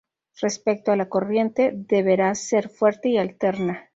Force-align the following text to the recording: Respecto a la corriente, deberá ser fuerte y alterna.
Respecto 0.41 0.91
a 0.91 0.95
la 0.95 1.09
corriente, 1.09 1.73
deberá 1.75 2.33
ser 2.33 2.69
fuerte 2.69 3.09
y 3.09 3.17
alterna. 3.19 3.89